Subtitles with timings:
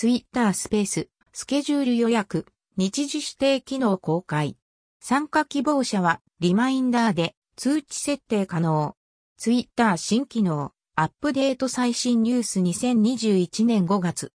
[0.00, 4.56] ツイッタースペース、スケジュール予約、日時指定機能公開。
[5.00, 8.94] 参加希望者は、リマインダーで通知設定可能。
[9.38, 14.32] ツイッター新機能、アップデート最新ニュース2021年5月。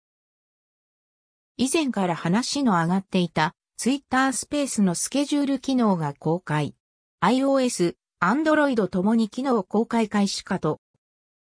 [1.56, 6.76] 以前から話の上がっていた、ツイッタースペースのスケジュール機能が公開。
[7.22, 10.82] iOS、Android ともに機能公開開始かと。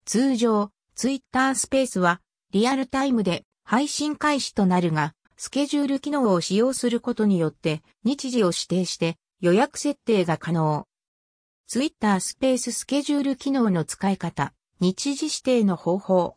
[0.03, 2.19] 通常、ツイッタースペースは
[2.51, 10.89] リアルタイムで配信開始となるが、スケジュール機能を使用することによって日時を指定して予約設定が可能。
[11.67, 14.51] ツイッタースペーススケジュール機能の使い方、
[14.81, 16.35] 日時指定の方法。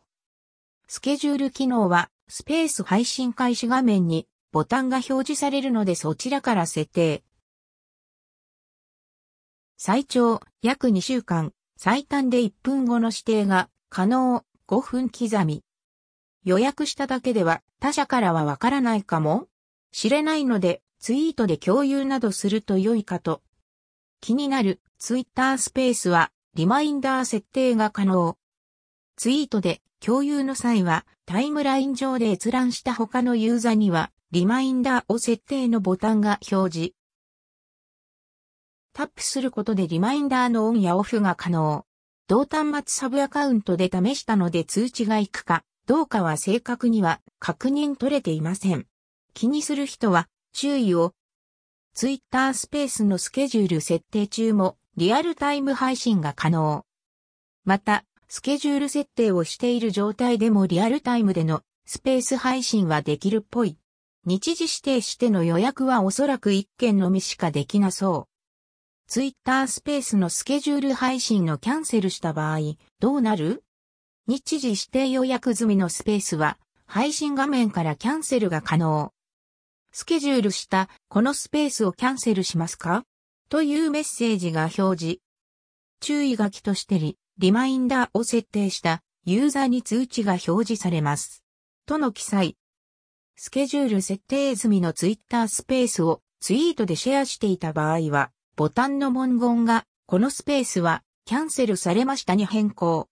[0.87, 7.25] スケジュール機能はスペース配信開始画面にボタンが表示されるのでそちらから設定。
[9.75, 15.64] 最長約2週間、最短で1分後の指定が可能5分刻み。
[16.45, 19.47] 予約しただけでは他社からはわからないかも
[19.91, 23.41] 知れないのでツイートで共有などすると良いかと。
[24.21, 28.37] 気になるツイッタースペースはリマインダー設定が可能。
[29.17, 36.93] ツイートで共有の際はタイムライン上で閲覧した他のユーザーにはリマインダーを設定のボタンが表示。
[38.93, 41.85] タップすることでリマインダーのオンやオフが可能。
[42.27, 48.87] 同端末サブアカウントで試したので通知が行くかどうかは正確には確認取れていません。
[49.35, 51.13] 気にする人は注意を。
[51.93, 56.85] ツイッタースペースのスケジュール設定中もリアルタイム配信が可能。
[57.65, 63.77] また、スケジュール設定をしている状態でもリアルタイムでのスペース配信はできるっぽい。
[64.25, 69.07] 日時指定しての予約はおそらく1件のみしかできなそう。
[69.07, 72.59] ツイッタースペースのスケジュール配信のキャンセルした場合、
[72.99, 73.63] どうなる？
[74.27, 79.13] 日時指定予約済みのスペースは、配信画面からキャンセルが可能。
[79.91, 83.03] スケジュールしたこのスペースをキャンセルしますか？
[83.49, 85.19] というメッセージが表示。
[85.99, 91.43] 注意書きとしてリ、リマインダーを設定したユーザーに通知が表示されます。
[91.85, 92.57] との記載。
[93.35, 103.07] スケジュール設定済みのツイッタースペースをツイートでシェアしていた場合は、ボタンの文言が、このスペースは、キャンセルされましたに変更。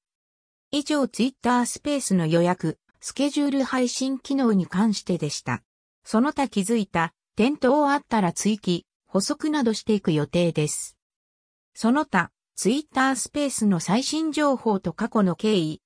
[0.76, 5.62] 以上ツイッタースペースの予約、スケジュール配信機能に関してでした。
[6.04, 10.98] その他気づいた、点灯あったら追記、補足などしていく予定です。
[11.76, 15.83] その他、ツイッタースペースの最新情報と過去の経緯、